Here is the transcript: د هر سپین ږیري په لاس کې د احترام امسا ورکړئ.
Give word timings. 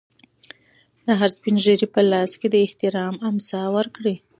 د 1.05 1.07
هر 1.19 1.29
سپین 1.37 1.55
ږیري 1.63 1.87
په 1.95 2.01
لاس 2.11 2.31
کې 2.39 2.47
د 2.51 2.55
احترام 2.67 3.15
امسا 3.29 3.61
ورکړئ. 3.77 4.15